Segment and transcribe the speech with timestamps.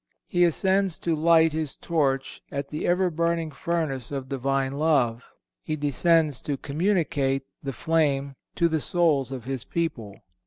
[0.25, 5.25] He ascends to light his torch at the ever burning furnace of Divine love;
[5.61, 10.15] he descends to communicate the flame to the souls of his people.